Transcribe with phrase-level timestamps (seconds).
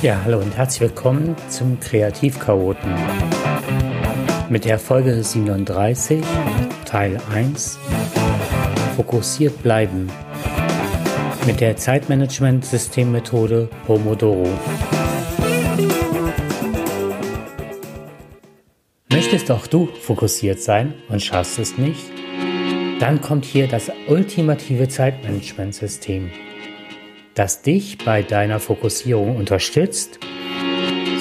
[0.00, 2.94] Ja, hallo und herzlich willkommen zum Kreativchaoten.
[4.48, 6.22] Mit der Folge 37,
[6.84, 7.80] Teil 1,
[8.94, 10.08] Fokussiert bleiben.
[11.46, 14.46] Mit der Zeitmanagement-Systemmethode Pomodoro.
[19.10, 22.04] Möchtest auch du fokussiert sein und schaffst es nicht?
[23.00, 26.30] Dann kommt hier das ultimative Zeitmanagement-System
[27.38, 30.18] das dich bei deiner Fokussierung unterstützt,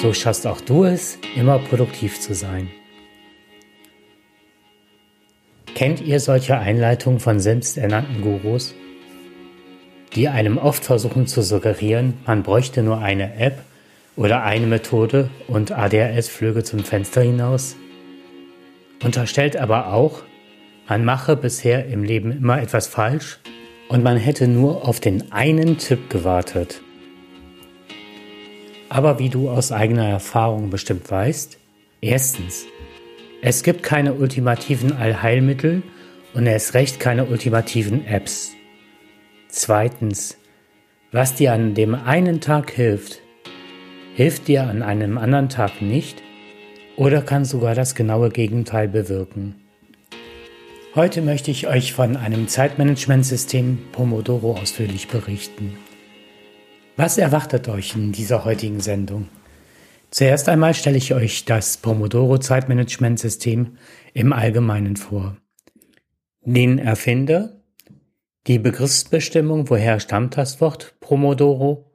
[0.01, 2.69] so schaffst auch du es, immer produktiv zu sein.
[5.75, 8.73] Kennt ihr solche Einleitungen von selbsternannten Gurus,
[10.15, 13.61] die einem oft versuchen zu suggerieren, man bräuchte nur eine App
[14.15, 17.75] oder eine Methode und ADHS flöge zum Fenster hinaus?
[19.03, 20.23] Unterstellt aber auch,
[20.89, 23.39] man mache bisher im Leben immer etwas falsch
[23.89, 26.81] und man hätte nur auf den einen Tipp gewartet.
[28.89, 31.57] Aber wie du aus eigener Erfahrung bestimmt weißt,
[32.01, 32.65] erstens,
[33.41, 35.83] es gibt keine ultimativen Allheilmittel
[36.33, 38.51] und erst recht keine ultimativen Apps.
[39.49, 40.37] Zweitens,
[41.11, 43.21] was dir an dem einen Tag hilft,
[44.15, 46.21] hilft dir an einem anderen Tag nicht
[46.95, 49.66] oder kann sogar das genaue Gegenteil bewirken.
[50.97, 55.77] Heute möchte ich euch von einem Zeitmanagementsystem Pomodoro ausführlich berichten.
[56.95, 59.29] Was erwartet euch in dieser heutigen Sendung?
[60.09, 63.77] Zuerst einmal stelle ich euch das Pomodoro Zeitmanagementsystem
[64.15, 65.37] im Allgemeinen vor.
[66.41, 67.61] Den Erfinder,
[68.47, 71.91] die Begriffsbestimmung, woher stammt das Wort Pomodoro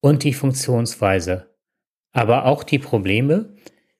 [0.00, 1.54] und die Funktionsweise,
[2.10, 3.54] aber auch die Probleme,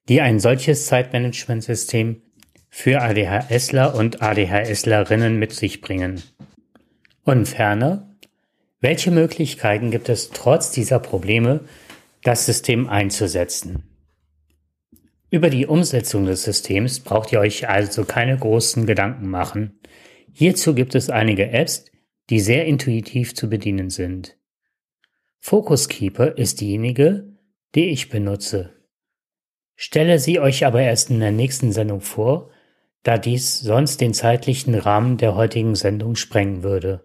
[0.08, 2.22] die ein solches Zeitmanagementsystem
[2.69, 6.22] für ADHSler und ADHSlerinnen mit sich bringen.
[7.25, 8.17] Und ferner,
[8.81, 11.61] welche Möglichkeiten gibt es trotz dieser Probleme,
[12.23, 13.83] das System einzusetzen?
[15.31, 19.80] Über die Umsetzung des Systems braucht ihr euch also keine großen Gedanken machen.
[20.33, 21.86] Hierzu gibt es einige Apps,
[22.30, 24.36] die sehr intuitiv zu bedienen sind.
[25.40, 27.36] Focus Keeper ist diejenige,
[27.74, 28.73] die ich benutze.
[29.74, 32.51] Stelle sie euch aber erst in der nächsten Sendung vor,
[33.06, 37.05] da dies sonst den zeitlichen Rahmen der heutigen Sendung sprengen würde.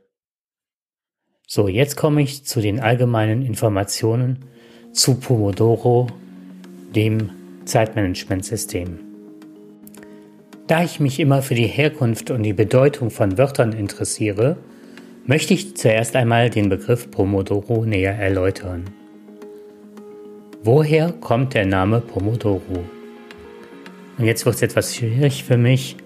[1.46, 4.46] So, jetzt komme ich zu den allgemeinen Informationen
[4.94, 6.08] zu Pomodoro,
[6.96, 7.30] dem
[7.66, 8.98] Zeitmanagementsystem.
[10.66, 14.58] Da ich mich immer für die Herkunft und die Bedeutung von Wörtern interessiere,
[15.28, 18.86] möchte ich zuerst einmal den Begriff Pomodoro näher erläutern.
[20.64, 22.86] Woher kommt der Name Pomodoro?
[24.18, 25.98] Und jetzt wird es etwas schwierig für mich,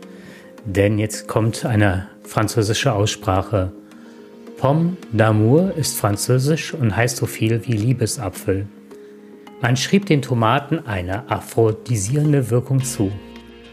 [0.66, 3.72] denn jetzt kommt eine französische Aussprache.
[4.58, 8.68] Pomme d'amour ist französisch und heißt so viel wie Liebesapfel.
[9.62, 13.12] Man schrieb den Tomaten eine aphrodisierende Wirkung zu.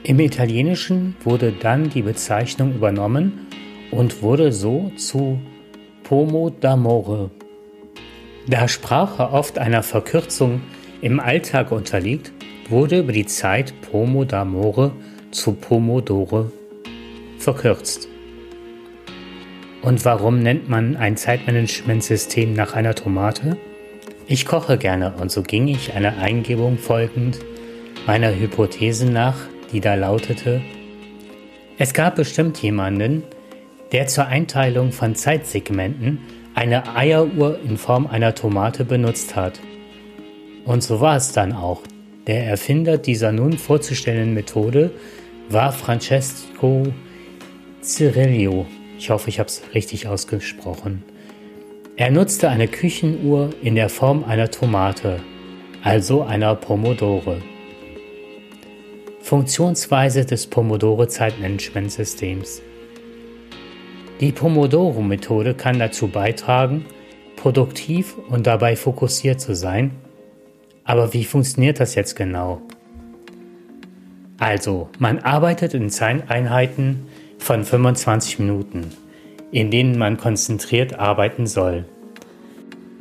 [0.04, 3.46] Im Italienischen wurde dann die Bezeichnung übernommen
[3.90, 5.40] und wurde so zu
[6.02, 7.30] Pomo d'amore.
[8.48, 10.62] Da Sprache oft einer Verkürzung
[11.00, 12.32] im Alltag unterliegt,
[12.72, 14.90] wurde über die Zeit Pomo d'Amore
[15.30, 16.50] zu Pomodore
[17.38, 18.08] verkürzt.
[19.82, 23.56] Und warum nennt man ein Zeitmanagementsystem nach einer Tomate?
[24.26, 27.38] Ich koche gerne und so ging ich einer Eingebung folgend
[28.06, 29.36] meiner Hypothese nach,
[29.72, 30.60] die da lautete,
[31.78, 33.24] es gab bestimmt jemanden,
[33.92, 36.20] der zur Einteilung von Zeitsegmenten
[36.54, 39.58] eine Eieruhr in Form einer Tomate benutzt hat.
[40.64, 41.80] Und so war es dann auch.
[42.26, 44.92] Der Erfinder dieser nun vorzustellenden Methode
[45.48, 46.84] war Francesco
[47.82, 48.66] Cirillo.
[48.96, 51.02] Ich hoffe, ich habe es richtig ausgesprochen.
[51.96, 55.18] Er nutzte eine Küchenuhr in der Form einer Tomate,
[55.82, 57.42] also einer Pomodore.
[59.20, 62.62] Funktionsweise des Pomodore-Zeitmanagementsystems.
[64.20, 66.86] Die Pomodoro-Methode kann dazu beitragen,
[67.34, 69.90] produktiv und dabei fokussiert zu sein
[70.84, 72.62] aber wie funktioniert das jetzt genau?
[74.38, 77.06] Also, man arbeitet in Zeiteinheiten
[77.38, 78.90] von 25 Minuten,
[79.52, 81.84] in denen man konzentriert arbeiten soll.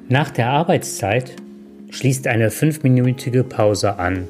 [0.08, 1.36] Nach der Arbeitszeit
[1.90, 4.28] schließt eine fünfminütige Pause an.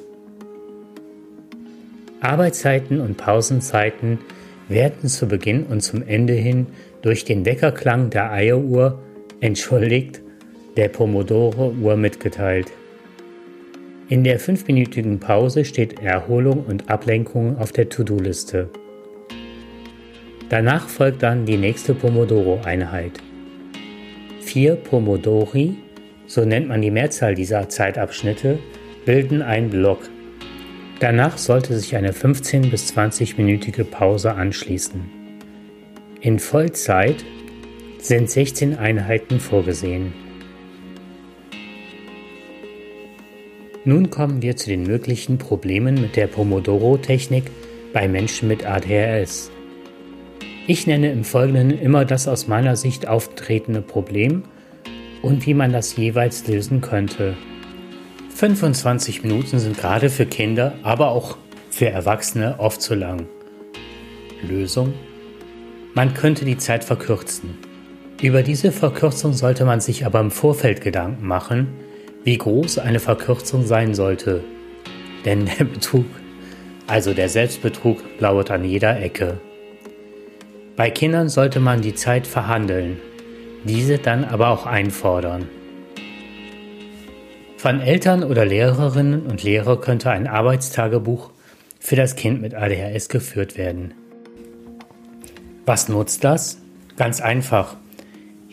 [2.22, 4.20] Arbeitszeiten und Pausenzeiten
[4.70, 6.68] werden zu Beginn und zum Ende hin
[7.02, 9.00] durch den Weckerklang der Eieruhr,
[9.40, 10.22] entschuldigt,
[10.78, 12.72] der Pomodoro-Uhr mitgeteilt.
[14.12, 18.70] In der fünfminütigen Pause steht Erholung und Ablenkung auf der To-Do-Liste.
[20.50, 23.14] Danach folgt dann die nächste Pomodoro-Einheit.
[24.42, 25.78] Vier Pomodori
[26.28, 28.60] so nennt man die Mehrzahl dieser Zeitabschnitte,
[29.06, 30.10] bilden einen Block.
[31.00, 35.10] Danach sollte sich eine 15 bis 20-minütige Pause anschließen.
[36.20, 37.24] In Vollzeit
[38.00, 40.31] sind 16 Einheiten vorgesehen.
[43.84, 47.46] Nun kommen wir zu den möglichen Problemen mit der Pomodoro-Technik
[47.94, 49.50] bei Menschen mit ADHS.
[50.68, 54.44] Ich nenne im Folgenden immer das aus meiner Sicht auftretende Problem
[55.24, 57.36] und wie man das jeweils lösen könnte.
[58.36, 61.38] 25 Minuten sind gerade für Kinder, aber auch
[61.72, 63.26] für Erwachsene oft zu lang.
[64.48, 64.94] Lösung?
[65.96, 67.58] Man könnte die Zeit verkürzen.
[68.22, 71.68] Über diese Verkürzung sollte man sich aber im Vorfeld Gedanken machen,
[72.24, 74.44] wie groß eine Verkürzung sein sollte.
[75.26, 76.06] Denn der Betrug,
[76.88, 79.40] also der Selbstbetrug, lauert an jeder Ecke.
[80.76, 83.00] Bei Kindern sollte man die Zeit verhandeln,
[83.66, 85.48] diese dann aber auch einfordern.
[87.58, 91.30] Von Eltern oder Lehrerinnen und Lehrer könnte ein Arbeitstagebuch
[91.80, 93.94] für das Kind mit ADHS geführt werden.
[95.68, 96.58] Was nutzt das?
[96.98, 97.78] Ganz einfach.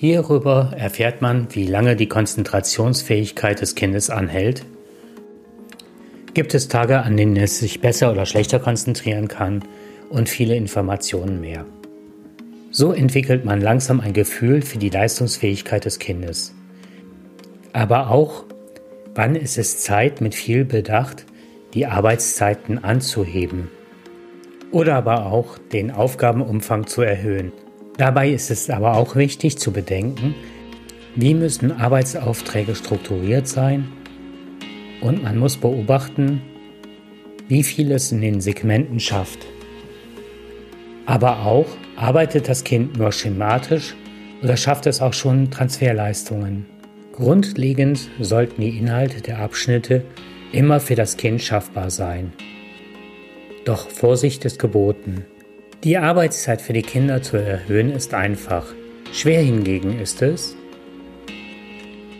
[0.00, 4.64] Hierüber erfährt man, wie lange die Konzentrationsfähigkeit des Kindes anhält.
[6.34, 9.64] Gibt es Tage, an denen es sich besser oder schlechter konzentrieren kann
[10.08, 11.66] und viele Informationen mehr.
[12.70, 16.54] So entwickelt man langsam ein Gefühl für die Leistungsfähigkeit des Kindes.
[17.72, 18.44] Aber auch,
[19.16, 21.26] wann ist es Zeit, mit viel Bedacht
[21.74, 23.68] die Arbeitszeiten anzuheben.
[24.70, 27.50] Oder aber auch den Aufgabenumfang zu erhöhen.
[27.98, 30.36] Dabei ist es aber auch wichtig zu bedenken,
[31.16, 33.88] wie müssen Arbeitsaufträge strukturiert sein
[35.00, 36.40] und man muss beobachten,
[37.48, 39.40] wie viel es in den Segmenten schafft.
[41.06, 41.66] Aber auch,
[41.96, 43.96] arbeitet das Kind nur schematisch
[44.44, 46.66] oder schafft es auch schon Transferleistungen?
[47.12, 50.04] Grundlegend sollten die Inhalte der Abschnitte
[50.52, 52.32] immer für das Kind schaffbar sein.
[53.64, 55.24] Doch Vorsicht ist geboten.
[55.84, 58.66] Die Arbeitszeit für die Kinder zu erhöhen ist einfach.
[59.12, 60.56] Schwer hingegen ist es,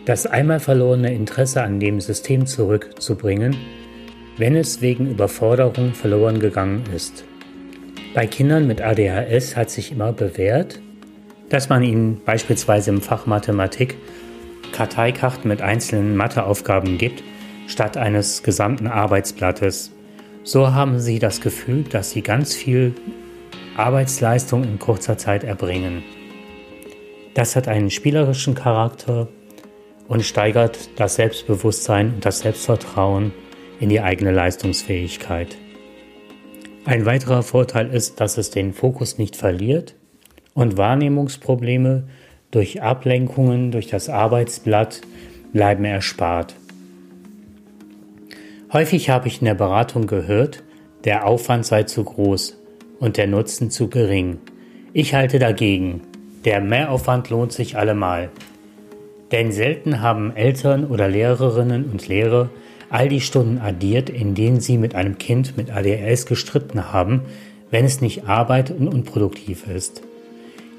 [0.05, 3.56] das einmal verlorene Interesse an dem System zurückzubringen,
[4.37, 7.25] wenn es wegen Überforderung verloren gegangen ist.
[8.14, 10.81] Bei Kindern mit ADHS hat sich immer bewährt,
[11.49, 13.96] dass man ihnen beispielsweise im Fach Mathematik
[14.70, 17.25] Karteikarten mit einzelnen Matheaufgaben gibt,
[17.66, 19.90] statt eines gesamten Arbeitsblattes.
[20.44, 22.94] So haben sie das Gefühl, dass sie ganz viel
[23.78, 26.02] Arbeitsleistung in kurzer Zeit erbringen.
[27.34, 29.28] Das hat einen spielerischen Charakter
[30.08, 33.32] und steigert das Selbstbewusstsein und das Selbstvertrauen
[33.78, 35.56] in die eigene Leistungsfähigkeit.
[36.84, 39.94] Ein weiterer Vorteil ist, dass es den Fokus nicht verliert
[40.54, 42.08] und Wahrnehmungsprobleme
[42.50, 45.02] durch Ablenkungen durch das Arbeitsblatt
[45.52, 46.56] bleiben erspart.
[48.72, 50.64] Häufig habe ich in der Beratung gehört,
[51.04, 52.57] der Aufwand sei zu groß,
[52.98, 54.38] und der Nutzen zu gering.
[54.92, 56.02] Ich halte dagegen.
[56.44, 58.30] Der Mehraufwand lohnt sich allemal.
[59.32, 62.50] Denn selten haben Eltern oder Lehrerinnen und Lehrer
[62.90, 67.22] all die Stunden addiert, in denen sie mit einem Kind mit ADHS gestritten haben,
[67.70, 70.02] wenn es nicht arbeit und unproduktiv ist.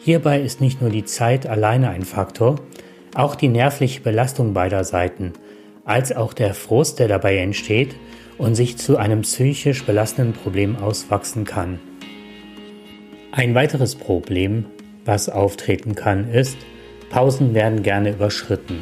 [0.01, 2.59] Hierbei ist nicht nur die Zeit alleine ein Faktor,
[3.13, 5.33] auch die nervliche Belastung beider Seiten,
[5.85, 7.95] als auch der Frust, der dabei entsteht
[8.37, 11.79] und sich zu einem psychisch belastenden Problem auswachsen kann.
[13.31, 14.65] Ein weiteres Problem,
[15.05, 16.57] was auftreten kann, ist,
[17.11, 18.79] Pausen werden gerne überschritten.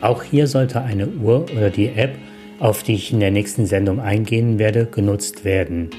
[0.00, 2.16] Auch hier sollte eine Uhr oder die App,
[2.58, 5.90] auf die ich in der nächsten Sendung eingehen werde, genutzt werden.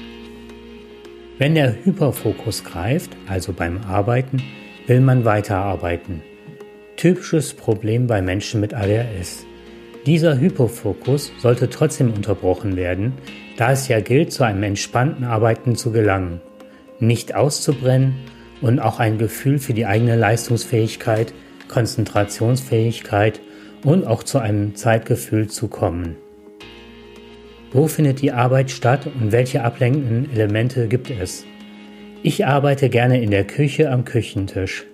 [1.38, 4.42] Wenn der Hyperfokus greift, also beim Arbeiten,
[4.86, 6.22] will man weiterarbeiten.
[6.96, 9.46] Typisches Problem bei Menschen mit ADHS.
[10.04, 13.14] Dieser Hyperfokus sollte trotzdem unterbrochen werden,
[13.56, 16.42] da es ja gilt, zu einem entspannten Arbeiten zu gelangen
[17.00, 18.14] nicht auszubrennen
[18.60, 21.32] und auch ein Gefühl für die eigene Leistungsfähigkeit,
[21.68, 23.40] Konzentrationsfähigkeit
[23.84, 26.16] und auch zu einem Zeitgefühl zu kommen.
[27.70, 31.44] Wo findet die Arbeit statt und welche ablenkenden Elemente gibt es?
[32.22, 34.86] Ich arbeite gerne in der Küche am Küchentisch.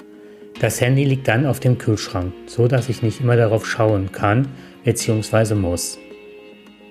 [0.61, 4.49] Das Handy liegt dann auf dem Kühlschrank, so dass ich nicht immer darauf schauen kann
[4.85, 5.55] bzw.
[5.55, 5.99] muss.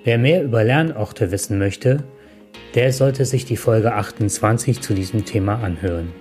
[0.04, 2.04] Wer mehr über Lernorte wissen möchte,
[2.74, 6.12] der sollte sich die Folge 28 zu diesem Thema anhören.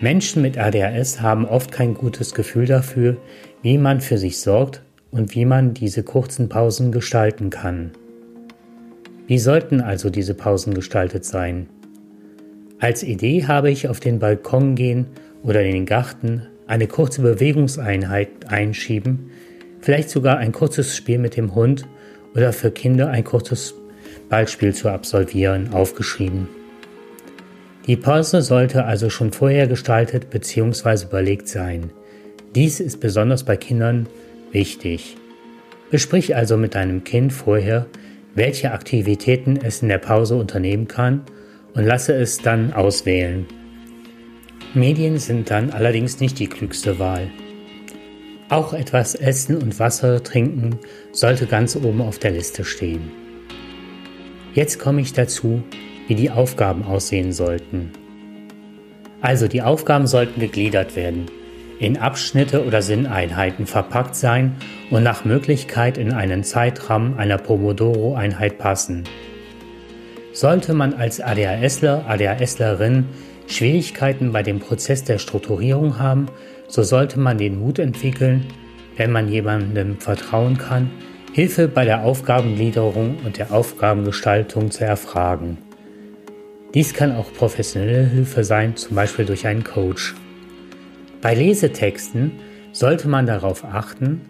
[0.00, 3.16] Menschen mit ADHS haben oft kein gutes Gefühl dafür,
[3.62, 7.92] wie man für sich sorgt und wie man diese kurzen Pausen gestalten kann.
[9.26, 11.68] Wie sollten also diese Pausen gestaltet sein?
[12.78, 15.06] Als Idee habe ich auf den Balkon gehen
[15.42, 19.30] oder in den Garten eine kurze Bewegungseinheit einschieben,
[19.80, 21.86] vielleicht sogar ein kurzes Spiel mit dem Hund
[22.34, 23.74] oder für Kinder ein kurzes
[24.30, 26.48] Ballspiel zu absolvieren, aufgeschrieben.
[27.86, 31.04] Die Pause sollte also schon vorher gestaltet bzw.
[31.06, 31.90] überlegt sein.
[32.54, 34.08] Dies ist besonders bei Kindern
[34.52, 35.16] wichtig.
[35.90, 37.86] Besprich also mit deinem Kind vorher,
[38.34, 41.22] welche Aktivitäten es in der Pause unternehmen kann
[41.74, 43.46] und lasse es dann auswählen.
[44.72, 47.28] Medien sind dann allerdings nicht die klügste Wahl.
[48.48, 50.78] Auch etwas Essen und Wasser trinken
[51.12, 53.19] sollte ganz oben auf der Liste stehen.
[54.54, 55.62] Jetzt komme ich dazu,
[56.08, 57.92] wie die Aufgaben aussehen sollten.
[59.20, 61.26] Also die Aufgaben sollten gegliedert werden,
[61.78, 64.56] in Abschnitte oder Sinneinheiten verpackt sein
[64.90, 69.04] und nach Möglichkeit in einen Zeitrahmen einer Pomodoro-Einheit passen.
[70.32, 73.06] Sollte man als ADHSler, ADHSlerin
[73.46, 76.26] Schwierigkeiten bei dem Prozess der Strukturierung haben,
[76.68, 78.46] so sollte man den Mut entwickeln,
[78.96, 80.90] wenn man jemandem vertrauen kann,
[81.32, 85.58] Hilfe bei der Aufgabengliederung und der Aufgabengestaltung zu erfragen.
[86.74, 90.16] Dies kann auch professionelle Hilfe sein, zum Beispiel durch einen Coach.
[91.22, 92.32] Bei Lesetexten
[92.72, 94.22] sollte man darauf achten,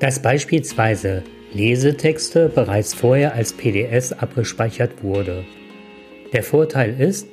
[0.00, 1.22] dass beispielsweise
[1.54, 5.44] Lesetexte bereits vorher als PDS abgespeichert wurde.
[6.34, 7.26] Der Vorteil ist,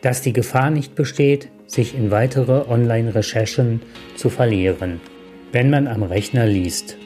[0.00, 3.82] dass die Gefahr nicht besteht, sich in weitere Online-Recherchen
[4.16, 5.00] zu verlieren,
[5.52, 6.96] wenn man am Rechner liest.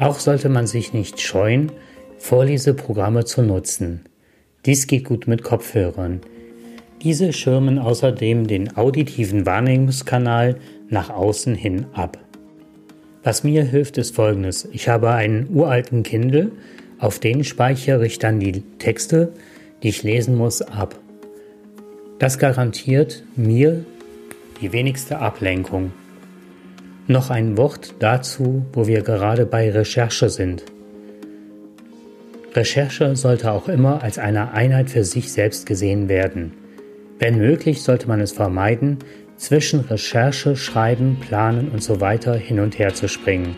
[0.00, 1.72] Auch sollte man sich nicht scheuen,
[2.16, 4.00] Vorleseprogramme zu nutzen.
[4.64, 6.22] Dies geht gut mit Kopfhörern.
[7.02, 10.56] Diese schirmen außerdem den auditiven Wahrnehmungskanal
[10.88, 12.16] nach außen hin ab.
[13.24, 14.66] Was mir hilft, ist folgendes.
[14.72, 16.50] Ich habe einen uralten Kindle,
[16.98, 19.34] auf den speichere ich dann die Texte,
[19.82, 20.98] die ich lesen muss, ab.
[22.18, 23.84] Das garantiert mir
[24.62, 25.92] die wenigste Ablenkung.
[27.10, 30.62] Noch ein Wort dazu, wo wir gerade bei Recherche sind.
[32.54, 36.52] Recherche sollte auch immer als eine Einheit für sich selbst gesehen werden.
[37.18, 38.98] Wenn möglich, sollte man es vermeiden,
[39.36, 43.56] zwischen Recherche, Schreiben, Planen und so weiter hin und her zu springen.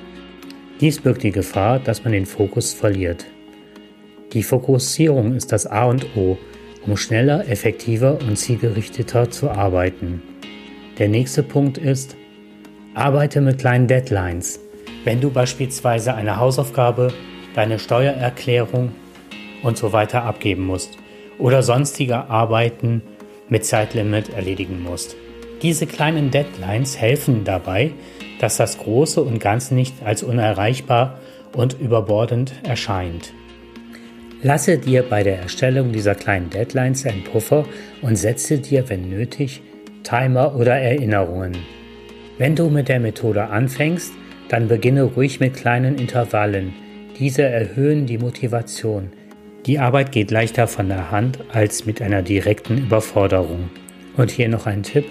[0.81, 3.27] Dies birgt die Gefahr, dass man den Fokus verliert.
[4.33, 6.39] Die Fokussierung ist das A und O,
[6.87, 10.23] um schneller, effektiver und zielgerichteter zu arbeiten.
[10.99, 12.17] Der nächste Punkt ist,
[12.95, 14.61] arbeite mit kleinen Deadlines.
[15.05, 17.13] Wenn du beispielsweise eine Hausaufgabe
[17.55, 18.93] deine Steuererklärung
[19.63, 20.99] und so weiter abgeben musst
[21.39, 23.03] oder sonstige Arbeiten
[23.49, 25.17] mit Zeitlimit erledigen musst.
[25.63, 27.93] Diese kleinen Deadlines helfen dabei,
[28.41, 31.21] dass das Große und Ganze nicht als unerreichbar
[31.53, 33.33] und überbordend erscheint.
[34.43, 37.65] Lasse dir bei der Erstellung dieser kleinen Deadlines einen Puffer
[38.01, 39.63] und setze dir, wenn nötig,
[40.03, 41.57] Timer oder Erinnerungen.
[42.39, 44.13] Wenn du mit der Methode anfängst,
[44.49, 46.73] dann beginne ruhig mit kleinen Intervallen,
[47.19, 49.11] diese erhöhen die Motivation.
[49.67, 53.71] Die Arbeit geht leichter von der Hand als mit einer direkten Überforderung.
[54.17, 55.05] Und hier noch ein Tipp.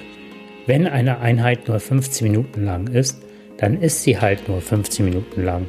[0.65, 3.23] Wenn eine Einheit nur 15 Minuten lang ist,
[3.57, 5.67] dann ist sie halt nur 15 Minuten lang.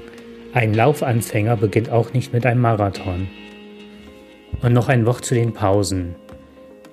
[0.55, 3.29] Ein Laufanfänger beginnt auch nicht mit einem Marathon.
[4.63, 6.15] Und noch ein Wort zu den Pausen.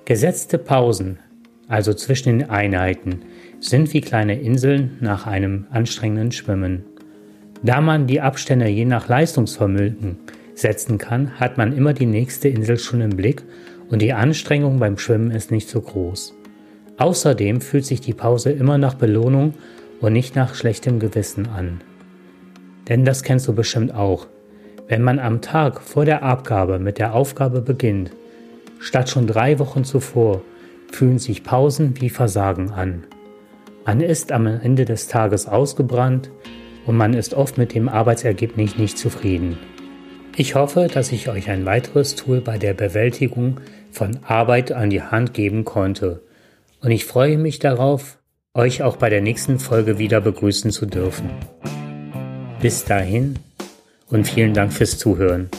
[0.04, 1.18] Gesetzte Pausen,
[1.68, 3.22] also zwischen den Einheiten,
[3.60, 6.84] sind wie kleine Inseln nach einem anstrengenden Schwimmen.
[7.62, 10.16] Da man die Abstände je nach Leistungsvermögen
[10.54, 13.42] setzen kann, hat man immer die nächste Insel schon im Blick
[13.90, 16.34] und die Anstrengung beim Schwimmen ist nicht so groß.
[16.96, 19.54] Außerdem fühlt sich die Pause immer nach Belohnung
[20.00, 21.82] und nicht nach schlechtem Gewissen an.
[22.88, 24.26] Denn das kennst du bestimmt auch.
[24.88, 28.10] Wenn man am Tag vor der Abgabe mit der Aufgabe beginnt,
[28.80, 30.42] statt schon drei Wochen zuvor,
[30.90, 33.04] fühlen sich Pausen wie Versagen an.
[33.84, 36.30] Man ist am Ende des Tages ausgebrannt,
[36.86, 39.58] und man ist oft mit dem Arbeitsergebnis nicht zufrieden.
[40.36, 43.60] Ich hoffe, dass ich euch ein weiteres Tool bei der Bewältigung
[43.92, 46.22] von Arbeit an die Hand geben konnte
[46.82, 48.18] und ich freue mich darauf,
[48.54, 51.30] euch auch bei der nächsten Folge wieder begrüßen zu dürfen.
[52.60, 53.38] Bis dahin
[54.08, 55.50] und vielen Dank fürs Zuhören.